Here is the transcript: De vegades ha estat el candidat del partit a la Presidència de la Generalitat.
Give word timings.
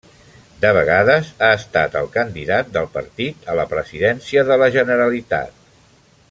De 0.61 0.69
vegades 0.77 1.27
ha 1.47 1.49
estat 1.57 1.97
el 2.01 2.09
candidat 2.15 2.71
del 2.79 2.89
partit 2.97 3.47
a 3.55 3.59
la 3.61 3.67
Presidència 3.75 4.47
de 4.49 4.59
la 4.63 4.71
Generalitat. 4.79 5.55